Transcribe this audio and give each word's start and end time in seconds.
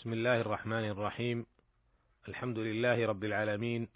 بسم 0.00 0.12
الله 0.12 0.40
الرحمن 0.40 0.84
الرحيم. 0.84 1.46
الحمد 2.28 2.58
لله 2.58 3.06
رب 3.06 3.24
العالمين 3.24 3.88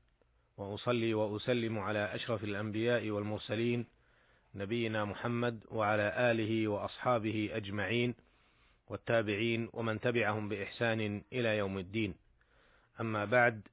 وأصلي 0.57 1.15
وأسلم 1.15 1.79
على 1.79 2.15
أشرف 2.15 2.45
الأنبياء 2.45 3.11
والمرسلين 3.11 3.87
نبينا 4.55 5.05
محمد 5.05 5.65
وعلى 5.71 6.31
آله 6.31 6.69
وأصحابه 6.69 7.51
أجمعين 7.53 8.15
والتابعين 8.89 9.69
ومن 9.73 10.01
تبعهم 10.01 10.49
بإحسان 10.49 11.23
إلى 11.33 11.59
يوم 11.59 11.79
الدين. 11.79 12.15
أما 13.01 13.25
بعد 13.25 13.69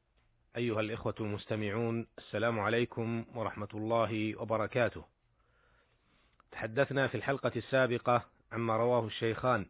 أيها 0.58 0.80
الإخوة 0.80 1.16
المستمعون 1.20 2.08
السلام 2.18 2.60
عليكم 2.60 3.26
ورحمة 3.36 3.70
الله 3.74 4.42
وبركاته. 4.42 5.04
تحدثنا 6.52 7.08
في 7.08 7.16
الحلقة 7.16 7.52
السابقة 7.56 8.26
عما 8.52 8.78
رواه 8.78 9.06
الشيخان 9.06 9.66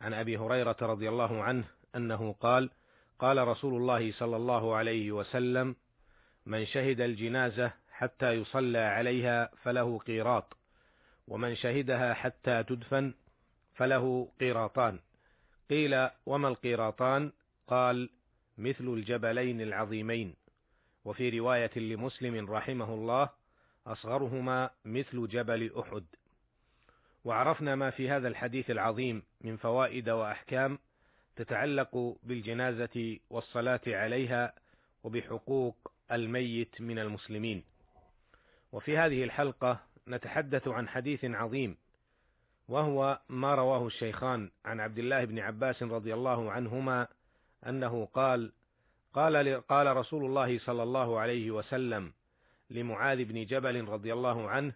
عن 0.00 0.14
أبي 0.14 0.36
هريرة 0.36 0.76
رضي 0.82 1.08
الله 1.08 1.42
عنه 1.42 1.64
أنه 1.96 2.32
قال 2.32 2.70
قال 3.18 3.48
رسول 3.48 3.74
الله 3.74 4.12
صلى 4.12 4.36
الله 4.36 4.76
عليه 4.76 5.12
وسلم 5.12 5.76
من 6.46 6.66
شهد 6.66 7.00
الجنازة 7.00 7.72
حتى 7.90 8.32
يصلى 8.32 8.78
عليها 8.78 9.50
فله 9.62 9.98
قيراط 9.98 10.56
ومن 11.28 11.54
شهدها 11.54 12.14
حتى 12.14 12.62
تدفن 12.62 13.14
فله 13.74 14.28
قيراطان. 14.40 14.98
قيل 15.70 16.08
وما 16.26 16.48
القيراطان؟ 16.48 17.32
قال 17.66 18.10
مثل 18.58 18.84
الجبلين 18.84 19.60
العظيمين. 19.60 20.34
وفي 21.04 21.38
رواية 21.38 21.78
لمسلم 21.78 22.50
رحمه 22.50 22.94
الله 22.94 23.28
أصغرهما 23.86 24.70
مثل 24.84 25.28
جبل 25.28 25.70
أحد. 25.78 26.04
وعرفنا 27.24 27.74
ما 27.74 27.90
في 27.90 28.10
هذا 28.10 28.28
الحديث 28.28 28.70
العظيم 28.70 29.22
من 29.40 29.56
فوائد 29.56 30.10
وأحكام 30.10 30.78
تتعلق 31.36 32.16
بالجنازة 32.22 33.18
والصلاة 33.30 33.80
عليها 33.86 34.52
وبحقوق 35.04 35.92
الميت 36.12 36.80
من 36.80 36.98
المسلمين. 36.98 37.64
وفي 38.72 38.98
هذه 38.98 39.24
الحلقة 39.24 39.80
نتحدث 40.08 40.68
عن 40.68 40.88
حديث 40.88 41.24
عظيم 41.24 41.76
وهو 42.68 43.20
ما 43.28 43.54
رواه 43.54 43.86
الشيخان 43.86 44.50
عن 44.64 44.80
عبد 44.80 44.98
الله 44.98 45.24
بن 45.24 45.38
عباس 45.38 45.82
رضي 45.82 46.14
الله 46.14 46.52
عنهما 46.52 47.08
أنه 47.66 48.04
قال 48.04 48.52
قال 49.14 49.60
قال 49.60 49.96
رسول 49.96 50.24
الله 50.24 50.58
صلى 50.58 50.82
الله 50.82 51.20
عليه 51.20 51.50
وسلم 51.50 52.12
لمعاذ 52.70 53.24
بن 53.24 53.44
جبل 53.44 53.84
رضي 53.84 54.12
الله 54.12 54.50
عنه 54.50 54.72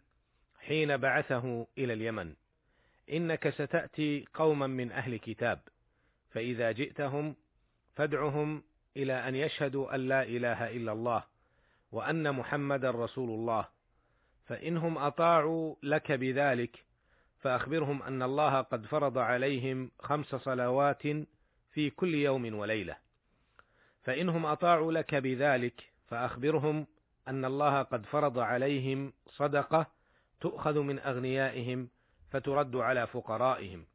حين 0.61 0.97
بعثه 0.97 1.67
إلى 1.79 1.93
اليمن 1.93 2.35
إنك 3.13 3.51
ستأتي 3.51 4.25
قوما 4.35 4.67
من 4.67 4.93
أهل 4.93 5.17
كتاب 5.17 5.61
فإذا 6.31 6.73
جئتهم 6.73 7.37
فادعهم 7.95 8.63
إلى 8.97 9.29
أن 9.29 9.35
يشهدوا 9.35 9.95
أن 9.95 10.01
لا 10.01 10.23
إله 10.23 10.77
إلا 10.77 10.93
الله 10.93 11.25
وأن 11.93 12.35
محمدا 12.35 12.91
رسول 12.91 13.31
الله. 13.31 13.69
فانهم 14.45 14.99
أطاعوا 14.99 15.75
لك 15.83 16.13
بذلك 16.13 16.85
فأخبرهم 17.39 18.03
أن 18.03 18.23
الله 18.23 18.61
قد 18.61 18.87
فرض 18.87 19.19
عليهم 19.19 19.91
خمس 19.99 20.35
صلوات 20.35 21.03
في 21.73 21.91
كل 21.91 22.15
يوم 22.15 22.55
وليلة. 22.55 22.97
فانهم 24.03 24.47
أطاعوا 24.47 24.93
لك 24.93 25.15
بذلك 25.15 25.85
فأخبرهم 26.07 26.87
أن 27.29 27.45
الله 27.45 27.83
قد 27.83 28.07
فرض 28.07 28.39
عليهم 28.39 29.13
صدقة 29.27 29.87
تؤخذ 30.41 30.79
من 30.81 30.99
أغنيائهم 30.99 31.89
فترد 32.31 32.77
على 32.77 33.07
فقرائهم. 33.07 33.87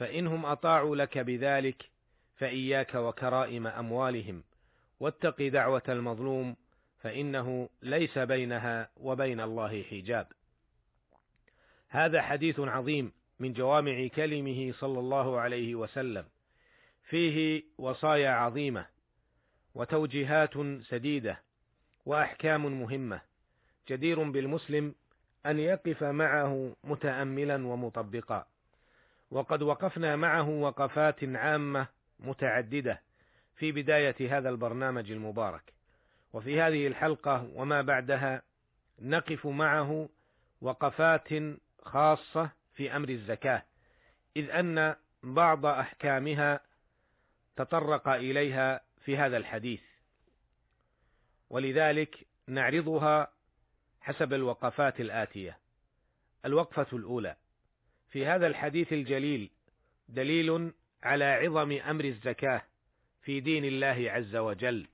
فإنهم 0.00 0.46
أطاعوا 0.46 0.96
لك 0.96 1.18
بذلك 1.18 1.90
فإياك 2.36 2.94
وكرائم 2.94 3.66
أموالهم 3.66 4.42
واتق 5.00 5.42
دعوة 5.42 5.82
المظلوم 5.88 6.56
فإنه 6.98 7.68
ليس 7.82 8.18
بينها 8.18 8.88
وبين 8.96 9.40
الله 9.40 9.82
حجاب. 9.82 10.26
هذا 11.88 12.22
حديث 12.22 12.60
عظيم 12.60 13.12
من 13.40 13.52
جوامع 13.52 14.06
كلمه 14.06 14.72
صلى 14.72 14.98
الله 14.98 15.40
عليه 15.40 15.74
وسلم. 15.74 16.24
فيه 17.08 17.62
وصايا 17.78 18.30
عظيمة 18.30 18.86
وتوجيهات 19.74 20.54
سديدة 20.82 21.40
وأحكام 22.06 22.80
مهمة. 22.82 23.20
جدير 23.88 24.30
بالمسلم 24.30 24.94
أن 25.46 25.58
يقف 25.58 26.04
معه 26.04 26.76
متاملا 26.84 27.66
ومطبقا. 27.66 28.49
وقد 29.30 29.62
وقفنا 29.62 30.16
معه 30.16 30.48
وقفات 30.48 31.24
عامة 31.24 31.86
متعددة 32.20 33.00
في 33.56 33.72
بداية 33.72 34.38
هذا 34.38 34.48
البرنامج 34.48 35.10
المبارك. 35.10 35.72
وفي 36.32 36.60
هذه 36.60 36.86
الحلقة 36.86 37.50
وما 37.54 37.82
بعدها 37.82 38.42
نقف 38.98 39.46
معه 39.46 40.08
وقفات 40.60 41.28
خاصة 41.82 42.50
في 42.74 42.96
أمر 42.96 43.08
الزكاة 43.08 43.62
إذ 44.36 44.50
أن 44.50 44.96
بعض 45.22 45.66
أحكامها 45.66 46.60
تطرق 47.56 48.08
إليها 48.08 48.80
في 49.04 49.16
هذا 49.16 49.36
الحديث. 49.36 49.82
ولذلك 51.50 52.26
نعرضها 52.46 53.32
حسب 54.00 54.32
الوقفات 54.32 55.00
الآتية. 55.00 55.58
الوقفة 56.44 56.86
الأولى: 56.92 57.36
في 58.10 58.26
هذا 58.26 58.46
الحديث 58.46 58.92
الجليل 58.92 59.50
دليل 60.08 60.72
على 61.02 61.24
عظم 61.24 61.72
أمر 61.72 62.04
الزكاة 62.04 62.62
في 63.22 63.40
دين 63.40 63.64
الله 63.64 64.10
عز 64.10 64.36
وجل، 64.36 64.86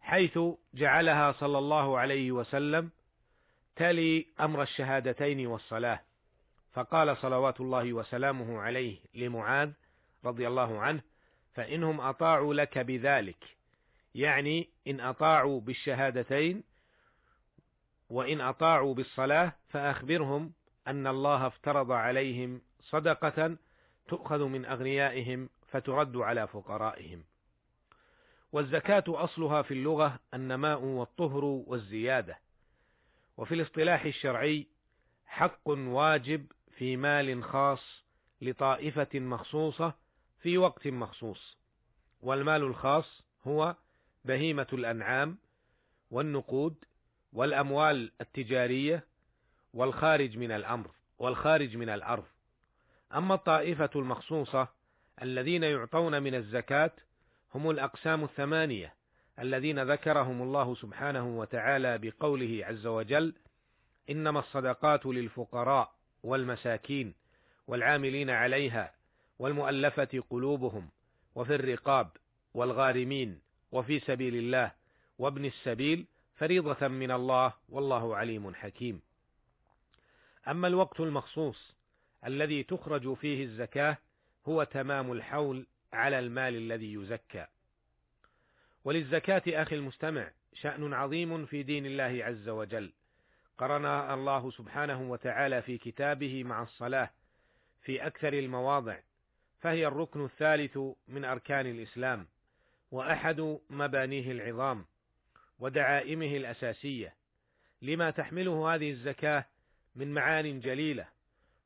حيث 0.00 0.38
جعلها 0.74 1.32
صلى 1.32 1.58
الله 1.58 1.98
عليه 1.98 2.32
وسلم 2.32 2.90
تلي 3.76 4.26
أمر 4.40 4.62
الشهادتين 4.62 5.46
والصلاة، 5.46 6.00
فقال 6.72 7.16
صلوات 7.16 7.60
الله 7.60 7.92
وسلامه 7.92 8.60
عليه 8.60 8.96
لمعاذ 9.14 9.70
رضي 10.24 10.48
الله 10.48 10.80
عنه: 10.80 11.00
فإنهم 11.54 12.00
أطاعوا 12.00 12.54
لك 12.54 12.78
بذلك، 12.78 13.44
يعني 14.14 14.68
إن 14.86 15.00
أطاعوا 15.00 15.60
بالشهادتين 15.60 16.62
وإن 18.10 18.40
أطاعوا 18.40 18.94
بالصلاة 18.94 19.52
فأخبرهم 19.68 20.52
أن 20.88 21.06
الله 21.06 21.46
افترض 21.46 21.92
عليهم 21.92 22.60
صدقة 22.80 23.56
تؤخذ 24.08 24.44
من 24.44 24.64
أغنيائهم 24.66 25.48
فترد 25.68 26.16
على 26.16 26.46
فقرائهم. 26.46 27.24
والزكاة 28.52 29.04
أصلها 29.08 29.62
في 29.62 29.74
اللغة 29.74 30.18
النماء 30.34 30.80
والطهر 30.80 31.44
والزيادة، 31.44 32.38
وفي 33.36 33.54
الاصطلاح 33.54 34.04
الشرعي 34.04 34.66
حق 35.26 35.68
واجب 35.68 36.46
في 36.76 36.96
مال 36.96 37.44
خاص 37.44 38.04
لطائفة 38.40 39.08
مخصوصة 39.14 39.94
في 40.38 40.58
وقت 40.58 40.86
مخصوص، 40.88 41.58
والمال 42.20 42.62
الخاص 42.62 43.22
هو 43.46 43.76
بهيمة 44.24 44.66
الأنعام 44.72 45.38
والنقود 46.10 46.74
والأموال 47.32 48.12
التجارية 48.20 49.04
والخارج 49.74 50.38
من 50.38 50.50
الأمر 50.50 50.90
والخارج 51.18 51.76
من 51.76 51.88
الأرض 51.88 52.24
أما 53.14 53.34
الطائفة 53.34 53.90
المخصوصة 53.96 54.68
الذين 55.22 55.62
يعطون 55.62 56.22
من 56.22 56.34
الزكاة 56.34 56.90
هم 57.54 57.70
الأقسام 57.70 58.24
الثمانية 58.24 58.94
الذين 59.38 59.82
ذكرهم 59.82 60.42
الله 60.42 60.74
سبحانه 60.74 61.38
وتعالى 61.38 61.98
بقوله 61.98 62.66
عز 62.66 62.86
وجل 62.86 63.34
إنما 64.10 64.38
الصدقات 64.40 65.06
للفقراء 65.06 65.92
والمساكين 66.22 67.14
والعاملين 67.66 68.30
عليها 68.30 68.92
والمؤلفة 69.38 70.22
قلوبهم 70.30 70.88
وفي 71.34 71.54
الرقاب 71.54 72.10
والغارمين 72.54 73.40
وفي 73.72 74.00
سبيل 74.00 74.34
الله 74.36 74.72
وابن 75.18 75.44
السبيل 75.44 76.06
فريضة 76.36 76.88
من 76.88 77.10
الله 77.10 77.52
والله 77.68 78.16
عليم 78.16 78.54
حكيم. 78.54 79.00
أما 80.48 80.68
الوقت 80.68 81.00
المخصوص 81.00 81.74
الذي 82.26 82.62
تخرج 82.62 83.14
فيه 83.14 83.44
الزكاة 83.44 83.98
هو 84.48 84.64
تمام 84.64 85.12
الحول 85.12 85.66
على 85.92 86.18
المال 86.18 86.56
الذي 86.56 86.94
يزكى. 86.94 87.46
وللزكاة 88.84 89.42
أخي 89.48 89.76
المستمع 89.76 90.30
شأن 90.54 90.94
عظيم 90.94 91.46
في 91.46 91.62
دين 91.62 91.86
الله 91.86 92.24
عز 92.24 92.48
وجل. 92.48 92.92
قرنها 93.58 94.14
الله 94.14 94.50
سبحانه 94.50 95.10
وتعالى 95.10 95.62
في 95.62 95.78
كتابه 95.78 96.44
مع 96.44 96.62
الصلاة 96.62 97.10
في 97.82 98.06
أكثر 98.06 98.32
المواضع، 98.32 98.98
فهي 99.60 99.86
الركن 99.86 100.24
الثالث 100.24 100.78
من 101.08 101.24
أركان 101.24 101.66
الإسلام، 101.66 102.26
وأحد 102.90 103.58
مبانيه 103.70 104.32
العظام. 104.32 104.84
ودعائمه 105.58 106.36
الأساسية 106.36 107.14
لما 107.82 108.10
تحمله 108.10 108.74
هذه 108.74 108.90
الزكاة 108.90 109.44
من 109.94 110.14
معان 110.14 110.60
جليلة 110.60 111.08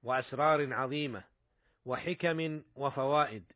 وأسرار 0.03 0.75
عظيمة 0.75 1.25
وحكم 1.85 2.63
وفوائد. 2.77 3.53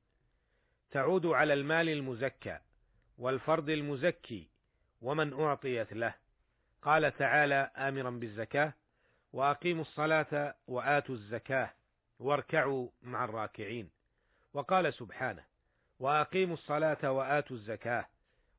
تعود 0.91 1.27
على 1.27 1.55
المال 1.55 1.89
المزكى 1.89 2.59
والفرد 3.19 3.71
المزكي 3.71 4.49
ومن 5.01 5.33
أعطيت 5.33 5.93
له. 5.93 6.15
قال 6.83 7.17
تعالى 7.17 7.71
آمرا 7.77 8.11
بالزكاة 8.11 8.73
وأقيموا 9.33 9.83
الصلاة 9.83 10.55
وآتوا 10.67 11.15
الزكاة 11.15 11.71
واركعوا 12.19 12.89
مع 13.03 13.25
الراكعين. 13.25 13.91
وقال 14.55 14.95
سبحانه 14.95 15.45
وأقيموا 15.99 16.55
الصلاة 16.55 17.13
وآتوا 17.13 17.57
الزكاة 17.57 18.09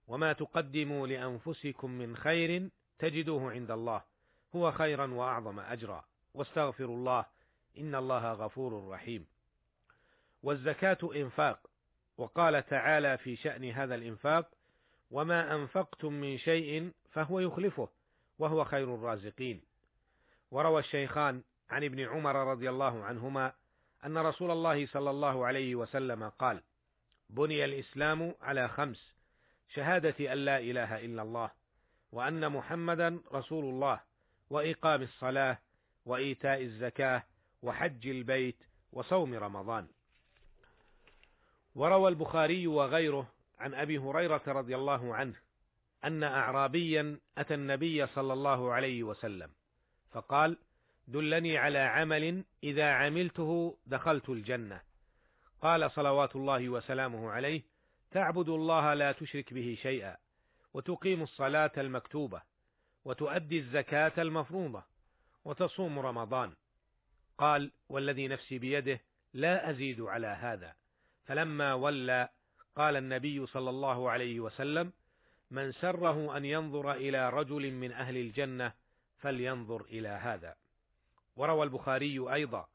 وما 0.08 0.34
تقدموا 0.34 1.08
لأنفسكم 1.08 1.92
من 1.92 2.18
خير 2.18 2.70
تجدوه 3.00 3.52
عند 3.52 3.72
الله. 3.72 4.11
هو 4.56 4.72
خيرا 4.72 5.14
وأعظم 5.14 5.60
أجرا. 5.60 6.06
واستغفروا 6.34 6.98
الله 6.98 7.26
إن 7.78 7.96
الله 7.96 8.34
غفور 8.34 8.90
رحيم. 8.90 9.28
والزكاة 10.44 10.98
إنفاق. 11.16 11.60
وقال 12.18 12.66
تعالى 12.68 13.18
في 13.18 13.36
شأن 13.36 13.70
هذا 13.70 13.96
الإنفاق 13.96 14.52
وما 15.12 15.56
أنفقتم 15.56 16.14
من 16.14 16.38
شيء 16.38 16.92
فهو 17.12 17.40
يخلفه 17.40 17.90
وهو 18.40 18.64
خير 18.64 18.96
الرازقين. 18.96 19.62
وروى 20.52 20.80
الشيخان 20.80 21.44
عن 21.70 21.84
ابن 21.84 22.00
عمر 22.00 22.36
رضي 22.36 22.70
الله 22.70 23.04
عنهما 23.04 23.54
أن 24.06 24.18
رسول 24.18 24.52
الله 24.52 24.86
صلى 24.86 25.10
الله 25.10 25.46
عليه 25.46 25.76
وسلم 25.76 26.30
قال 26.30 26.62
بني 27.30 27.66
الإسلام 27.66 28.36
على 28.42 28.68
خمس 28.68 29.14
شهادة 29.74 30.34
أن 30.34 30.38
لا 30.38 30.60
إله 30.60 31.06
إلا 31.06 31.22
الله 31.22 31.52
وأن 32.12 32.52
محمدا 32.52 33.20
رسول 33.34 33.66
الله. 33.66 34.00
وإقام 34.52 35.02
الصلاة 35.02 35.58
وإيتاء 36.06 36.62
الزكاة 36.62 37.24
وحج 37.62 38.08
البيت 38.08 38.58
وصوم 38.92 39.34
رمضان. 39.34 39.88
وروى 41.76 42.10
البخاري 42.10 42.68
وغيره 42.68 43.32
عن 43.60 43.74
أبي 43.74 43.98
هريرة 43.98 44.42
رضي 44.48 44.76
الله 44.76 45.16
عنه 45.16 45.36
أن 46.04 46.24
أعرابيا 46.24 47.20
أتى 47.38 47.54
النبي 47.54 48.08
صلى 48.08 48.34
الله 48.34 48.72
عليه 48.72 49.04
وسلم 49.04 49.50
فقال 50.12 50.58
دلني 51.08 51.58
على 51.58 51.80
عمل 51.80 52.44
إذا 52.64 52.92
عملته 52.92 53.78
دخلت 53.86 54.30
الجنة. 54.30 54.82
قال 55.62 55.92
صلوات 55.92 56.36
الله 56.36 56.70
وسلامه 56.70 57.32
عليه 57.32 57.62
تعبد 58.12 58.50
الله 58.50 58.94
لا 58.94 59.12
تشرك 59.12 59.54
به 59.54 59.78
شيئا 59.82 60.18
وتقيم 60.74 61.24
الصلاة 61.24 61.72
المكتوبة 61.78 62.51
وتؤدي 63.06 63.60
الزكاة 63.60 64.12
المفروضة 64.18 64.84
وتصوم 65.46 66.00
رمضان. 66.00 66.54
قال 67.38 67.72
والذي 67.90 68.28
نفسي 68.28 68.60
بيده 68.60 69.02
لا 69.34 69.70
أزيد 69.70 70.02
على 70.02 70.28
هذا. 70.28 70.76
فلما 71.26 71.74
ولى 71.74 72.30
قال 72.76 72.96
النبي 72.96 73.46
صلى 73.46 73.70
الله 73.70 74.10
عليه 74.10 74.40
وسلم 74.40 74.94
من 75.52 75.72
سره 75.72 76.38
أن 76.38 76.46
ينظر 76.46 76.92
إلى 76.92 77.30
رجل 77.30 77.72
من 77.72 77.92
أهل 77.92 78.18
الجنة 78.18 78.74
فلينظر 79.18 79.82
إلى 79.82 80.08
هذا. 80.08 80.56
وروى 81.36 81.64
البخاري 81.64 82.34
أيضا 82.34 82.68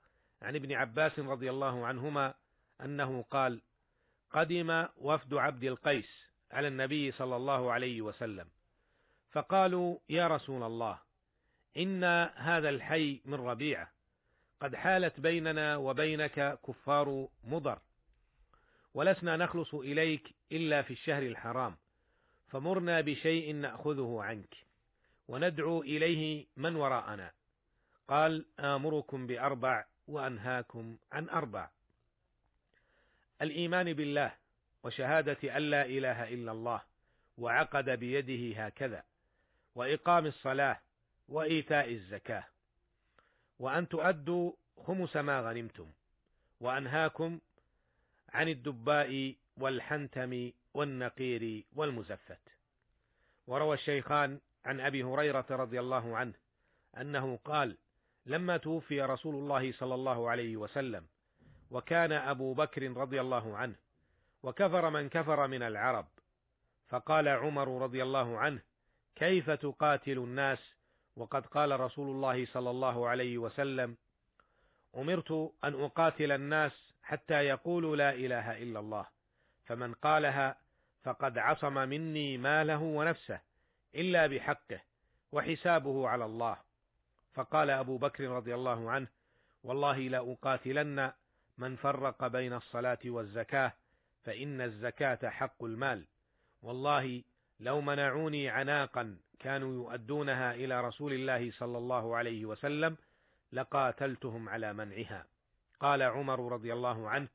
عن 0.42 0.56
ابن 0.56 0.72
عباس 0.72 1.18
رضي 1.18 1.50
الله 1.50 1.86
عنهما 1.86 2.34
أنه 2.80 3.22
قال 3.22 3.62
قدم 4.30 4.86
وفد 4.96 5.34
عبد 5.34 5.64
القيس 5.64 6.26
على 6.50 6.68
النبي 6.68 7.12
صلى 7.12 7.36
الله 7.36 7.72
عليه 7.72 8.02
وسلم. 8.02 8.48
فقالوا 9.36 9.98
يا 10.08 10.26
رسول 10.26 10.62
الله 10.62 10.98
إن 11.76 12.04
هذا 12.36 12.68
الحي 12.68 13.20
من 13.24 13.34
ربيعة. 13.34 13.90
قد 14.60 14.74
حالت 14.74 15.20
بيننا 15.20 15.76
وبينك 15.76 16.58
كفار 16.66 17.28
مضر. 17.44 17.78
ولسنا 18.94 19.36
نخلص 19.36 19.74
إليك 19.74 20.34
إلا 20.52 20.82
في 20.82 20.90
الشهر 20.90 21.22
الحرام. 21.22 21.76
فمرنا 22.48 23.00
بشيء 23.00 23.54
نأخذه 23.54 24.18
عنك. 24.20 24.54
وندعو 25.28 25.82
إليه 25.82 26.46
من 26.56 26.76
وراءنا. 26.76 27.30
قال 28.08 28.44
آمركم 28.60 29.26
بأربع 29.26 29.84
وأنهاكم 30.08 30.96
عن 31.12 31.28
أربع. 31.28 31.68
الإيمان 33.42 33.92
بالله 33.92 34.32
وشهادة 34.82 35.56
أن 35.56 35.62
لا 35.62 35.84
إله 35.86 36.28
إلا 36.28 36.52
الله 36.52 36.82
وعقد 37.38 37.90
بيده 37.90 38.66
هكذا. 38.66 39.02
وإقام 39.76 40.26
الصلاة 40.26 40.80
وإيتاء 41.28 41.92
الزكاة. 41.92 42.44
وأن 43.58 43.88
تؤدوا 43.88 44.52
خمس 44.86 45.16
ما 45.16 45.40
غنمتم 45.40 45.86
وأنهاكم 46.60 47.38
عن 48.32 48.48
الدباء 48.48 49.34
والحنتم 49.56 50.50
والنقير 50.74 51.64
والمزفت. 51.76 52.38
وروى 53.46 53.74
الشيخان 53.74 54.40
عن 54.64 54.80
أبي 54.80 55.02
هريرة 55.04 55.46
رضي 55.50 55.80
الله 55.80 56.16
عنه 56.16 56.34
أنه 57.00 57.38
قال 57.44 57.76
لما 58.26 58.56
توفي 58.56 59.02
رسول 59.02 59.34
الله 59.34 59.72
صلى 59.72 59.94
الله 59.94 60.30
عليه 60.30 60.56
وسلم 60.56 61.06
وكان 61.70 62.12
أبو 62.12 62.54
بكر 62.54 62.96
رضي 62.96 63.20
الله 63.20 63.56
عنه 63.56 63.74
وكفر 64.42 64.90
من 64.90 65.08
كفر 65.08 65.46
من 65.46 65.62
العرب 65.62 66.06
فقال 66.88 67.28
عمر 67.28 67.82
رضي 67.82 68.02
الله 68.02 68.38
عنه 68.38 68.60
كيف 69.16 69.50
تقاتل 69.50 70.18
الناس؟ 70.18 70.58
وقد 71.16 71.46
قال 71.46 71.80
رسول 71.80 72.08
الله 72.10 72.46
صلى 72.46 72.70
الله 72.70 73.08
عليه 73.08 73.38
وسلم 73.38 73.96
أمرت 74.96 75.30
أن 75.64 75.84
أقاتل 75.84 76.32
الناس 76.32 76.72
حتى 77.02 77.34
يقولوا 77.34 77.96
لا 77.96 78.10
إله 78.10 78.62
إلا 78.62 78.80
الله 78.80 79.06
فمن 79.64 79.94
قالها 79.94 80.56
فقد 81.02 81.38
عصم 81.38 81.74
مني 81.74 82.38
ماله 82.38 82.82
ونفسه 82.82 83.40
إلا 83.94 84.26
بحقه 84.26 84.80
وحسابه 85.32 86.08
على 86.08 86.24
الله. 86.24 86.56
فقال 87.34 87.70
أبو 87.70 87.98
بكر 87.98 88.24
رضي 88.24 88.54
الله 88.54 88.90
عنه 88.90 89.06
والله 89.64 89.98
لاقاتلن 89.98 91.12
من 91.58 91.76
فرق 91.76 92.26
بين 92.26 92.52
الصلاة 92.52 92.98
والزكاة 93.04 93.72
فإن 94.24 94.60
الزكاة 94.60 95.28
حق 95.30 95.64
المال. 95.64 96.04
والله 96.62 97.22
لو 97.60 97.80
منعوني 97.80 98.48
عناقا 98.48 99.16
كانوا 99.38 99.74
يؤدونها 99.74 100.54
إلى 100.54 100.80
رسول 100.80 101.12
الله 101.12 101.50
صلى 101.50 101.78
الله 101.78 102.16
عليه 102.16 102.44
وسلم 102.44 102.96
لقاتلتهم 103.52 104.48
على 104.48 104.72
منعها. 104.72 105.26
قال 105.80 106.02
عمر 106.02 106.52
رضي 106.52 106.72
الله 106.72 107.10
عنه 107.10 107.28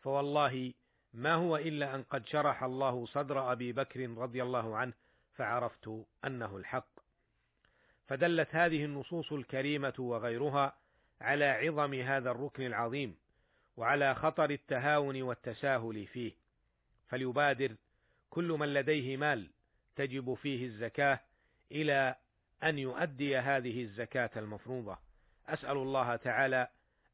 فوالله 0.00 0.72
ما 1.14 1.34
هو 1.34 1.56
إلا 1.56 1.94
أن 1.94 2.02
قد 2.02 2.26
شرح 2.26 2.62
الله 2.62 3.06
صدر 3.06 3.52
أبي 3.52 3.72
بكر 3.72 4.10
رضي 4.10 4.42
الله 4.42 4.76
عنه 4.76 4.92
فعرفت 5.34 6.04
أنه 6.24 6.56
الحق. 6.56 6.88
فدلت 8.06 8.54
هذه 8.54 8.84
النصوص 8.84 9.32
الكريمة 9.32 9.94
وغيرها 9.98 10.76
على 11.20 11.44
عظم 11.44 11.94
هذا 11.94 12.30
الركن 12.30 12.66
العظيم 12.66 13.16
وعلى 13.76 14.14
خطر 14.14 14.50
التهاون 14.50 15.22
والتساهل 15.22 16.06
فيه. 16.06 16.32
فليبادر 17.08 17.74
كل 18.30 18.48
من 18.48 18.74
لديه 18.74 19.16
مال 19.16 19.50
تجب 19.98 20.34
فيه 20.34 20.66
الزكاة 20.66 21.20
إلى 21.72 22.14
أن 22.62 22.78
يؤدي 22.78 23.38
هذه 23.38 23.82
الزكاة 23.82 24.30
المفروضة. 24.36 24.98
أسأل 25.48 25.76
الله 25.76 26.16
تعالى 26.16 26.68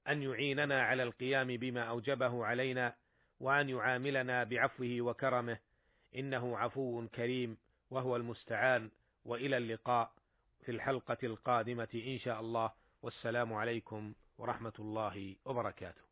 أن 0.08 0.22
يعيننا 0.22 0.82
على 0.82 1.02
القيام 1.02 1.46
بما 1.46 1.82
أوجبه 1.82 2.46
علينا 2.46 2.94
وأن 3.40 3.68
يعاملنا 3.68 4.44
بعفوه 4.44 4.96
وكرمه. 5.00 5.58
إنه 6.16 6.58
عفو 6.58 7.08
كريم 7.08 7.56
وهو 7.90 8.16
المستعان. 8.16 8.90
وإلى 9.24 9.56
اللقاء 9.56 10.12
في 10.64 10.72
الحلقة 10.72 11.18
القادمة 11.22 11.88
إن 11.94 12.18
شاء 12.18 12.40
الله. 12.40 12.70
والسلام 13.02 13.52
عليكم 13.52 14.14
ورحمة 14.38 14.72
الله 14.78 15.36
وبركاته. 15.44 16.03